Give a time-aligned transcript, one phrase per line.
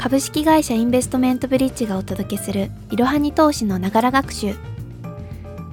[0.00, 4.54] 株式会社インベストメントブリッジがお届けするいろはに投資のながら学習。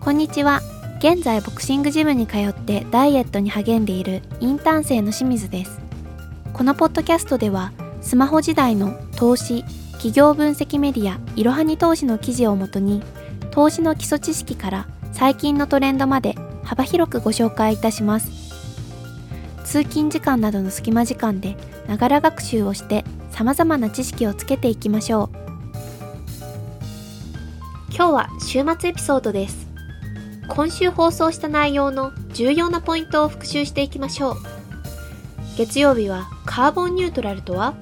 [0.00, 0.60] こんにちは。
[0.98, 5.78] 現在ボクシングジムに通ってダイエットに励んでいるインターン生の清水です。
[6.52, 7.70] このポッドキャストでは
[8.00, 9.62] スマホ時代の投資
[9.92, 13.04] 企業分析メディアいろはに投資の記事をもとに
[13.52, 18.32] 投資の基礎知識から最近のトレンドまで幅広くご紹介いたします。
[19.62, 21.56] 通勤時間などの隙間時間で
[21.86, 23.04] ながら学習をして
[23.38, 25.36] 様々な知識をつけていきましょう。
[27.94, 29.68] 今日は週末エピソードです。
[30.48, 34.34] 今週放送した内容の重要なポイントを復習していきましょう。
[35.56, 37.74] 月曜日はカーボンニュートラルとは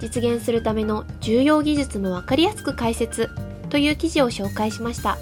[0.00, 3.30] 実現するための重要技術もわかりやすく解説
[3.70, 5.18] という記事を紹介しました。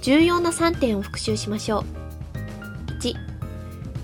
[0.00, 1.84] 重要な3点を復習しましょう。
[3.02, 3.14] 1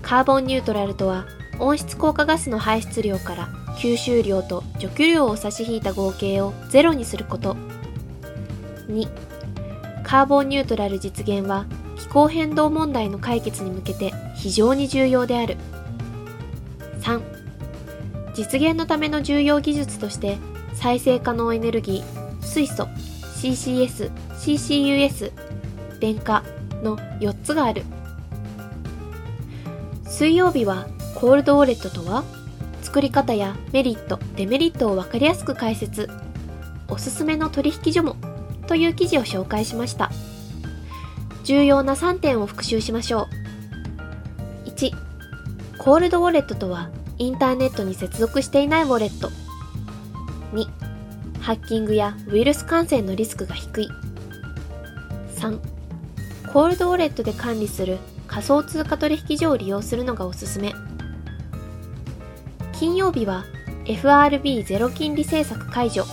[0.03, 1.25] カーボンニュートラルとは
[1.59, 7.55] 温室効果ガスの排出量から吸収量と除去量を差し引いた合計をゼロにすること。
[8.87, 9.07] 2
[10.03, 11.65] カーボンニュートラル実現は
[11.97, 15.57] 気候変動問題の解決に向けて非常に重要である。
[17.01, 17.21] 3
[18.33, 20.37] 実現のための重要技術として
[20.73, 22.83] 再生可能エネルギー水素
[23.41, 25.31] CCS CCUS
[25.99, 26.43] 電化
[26.83, 27.83] の4つがある。
[30.05, 32.23] 水曜日はコールドウォレットとは
[32.81, 36.09] 作り方やメリットデメリットを分かりやすく解説
[36.89, 38.17] おすすめの取引所も
[38.67, 40.11] という記事を紹介しました。
[41.43, 43.27] 重要な3点を復習しましょ
[44.65, 44.69] う。
[44.69, 44.91] 1
[45.77, 49.29] コールドウォレットとはインターネットに接続していないウォレット。
[50.53, 50.67] 2
[51.41, 53.89] ハッキングやウイルス感染のリスクが低い。
[55.35, 55.59] 3
[56.51, 57.97] コールドウォレットで管理する
[58.27, 60.73] 仮想通貨取引所を利用するのがおすすめ。
[62.83, 63.45] 金曜日は
[63.85, 66.03] FRB ゼロ金利政策解除。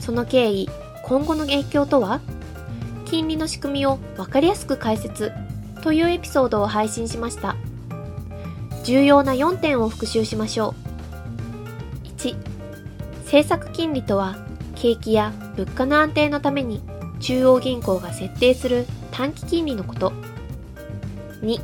[0.00, 0.66] その経緯
[1.02, 2.22] 今後の影響とは？
[3.04, 5.32] 金利の仕組みを分かりやすく解説。
[5.82, 7.56] というエピソードを配信しました。
[8.84, 10.74] 重要な4点を復習しましょ
[12.06, 12.08] う。
[12.22, 12.36] 1
[13.24, 14.38] 政策金利とは
[14.76, 16.80] 景気や物価の安定のために
[17.20, 20.14] 中央銀行が設定する短期金利のこと。
[21.42, 21.60] 2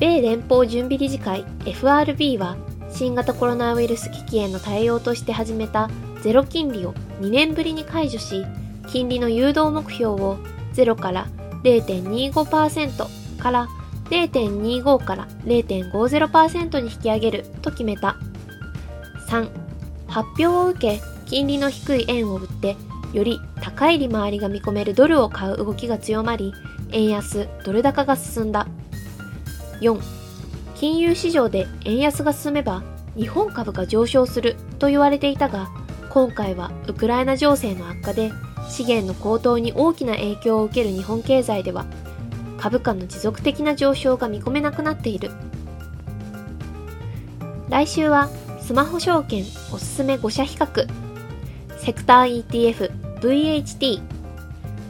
[0.00, 2.56] 米連邦準備理事会 FRB は
[2.94, 5.90] 新型コロナウイルス危機への対応として始めた
[6.22, 8.44] ゼロ金利を2年ぶりに解除し、
[8.86, 10.38] 金利の誘導目標を
[10.74, 11.26] 0から
[11.64, 13.68] 0.25%から
[14.10, 18.16] 0.25から0.50%に引き上げると決めた。
[19.28, 19.50] 3.
[20.06, 22.76] 発表を受け、金利の低い円を売って、
[23.12, 26.52] より高い利回りが見込めるドルを買う動きが強まり、
[26.92, 28.68] 円安、ドル高が進んだ。
[29.80, 30.23] 4.
[30.84, 32.82] 金融市場で円安が進めば
[33.16, 35.70] 日本株が上昇すると言われていたが、
[36.10, 38.30] 今回はウクライナ情勢の悪化で
[38.68, 41.86] 資源の高騰に大きな影響を受ける日本経済では
[42.58, 45.30] 株価の持続的な上昇が見込めなくなっている。
[47.70, 48.28] 来週は
[48.60, 49.42] スマホ証券
[49.72, 50.86] おすすめ5社比較、
[51.78, 54.02] セクター ETF VHT、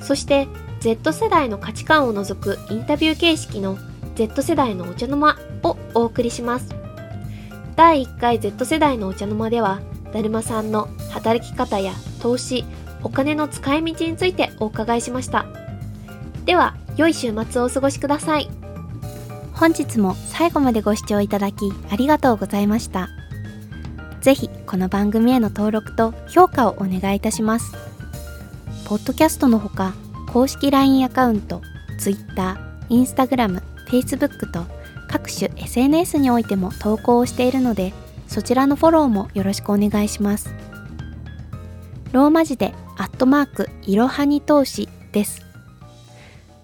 [0.00, 0.48] そして
[0.80, 3.78] Z 世代の価値観を除くインタビュー形式の
[4.14, 6.74] Z 世代のお茶の間をお送りします。
[7.76, 9.80] 第1回 Z 世代のお茶の間では、
[10.12, 12.64] だるまさんの働き方や投資、
[13.02, 15.46] お金の使い道についてお伺いしました。
[16.44, 18.48] では、良い週末をお過ごしください。
[19.52, 23.08] 本日も最後までご視聴いただきありがとうございました。
[24.20, 27.72] ぜひこの番組への登録と評価をお願いいたします。
[28.84, 29.94] ポッドキャストのほか、
[30.32, 31.62] 公式 LINE アカウント、
[31.98, 32.58] Twitter、
[32.90, 34.64] Instagram、Facebook と
[35.08, 37.92] 各種 SNS においても投稿をしているので、
[38.26, 40.54] そちらのフォローもよろしくお願いします。
[42.12, 45.42] ローマ字でアットマークいろはに投資です。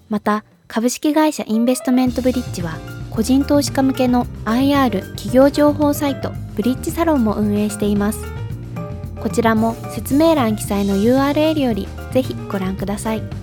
[0.09, 2.79] また、株式会社インベストメントブリッジは、
[3.11, 8.21] 個人投資家向けの IR 企業情報サイトブリッジサロンも運営しています。
[9.21, 13.40] こちらも説明欄記載の URL よりぜひご覧ください。